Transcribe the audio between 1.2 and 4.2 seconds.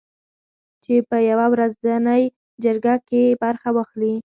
یوه ورځنۍ جرګه کې برخه واخلي